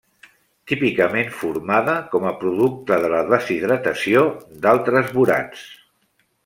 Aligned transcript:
Típicament 0.71 1.29
formada 1.41 1.95
com 2.15 2.25
a 2.31 2.33
producte 2.45 2.99
de 3.07 3.13
la 3.15 3.23
deshidratació 3.29 4.27
d'altres 4.67 5.15
borats. 5.21 5.67